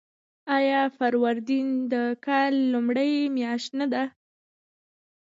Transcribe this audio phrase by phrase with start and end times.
[0.57, 1.95] آیا فروردین د
[2.25, 4.03] کال لومړۍ میاشت نه ده؟